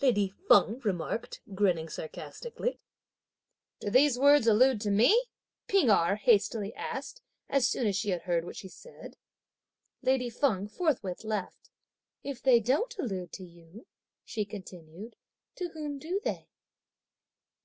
[0.00, 2.78] lady Feng remarked grinning sarcastically.
[3.80, 5.32] "Do these words allude to me?"
[5.66, 9.16] P'ing Erh hastily asked, as soon as she had heard what she said.
[10.00, 11.70] Lady Feng forthwith laughed.
[12.22, 13.88] "If they don't allude to you,"
[14.24, 15.16] she continued,
[15.56, 16.46] "to whom do they?"